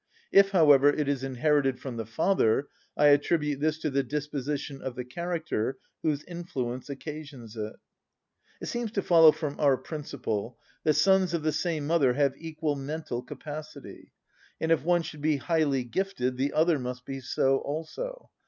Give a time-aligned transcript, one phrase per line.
[0.31, 4.95] If, however, it is inherited from the father, I attribute this to the disposition of
[4.95, 7.73] the character whose influence occasions it.
[8.59, 12.75] It seems to follow from our principle that sons of the same mother have equal
[12.75, 14.11] mental capacity,
[14.59, 18.31] and if one should be highly gifted the other must be so also.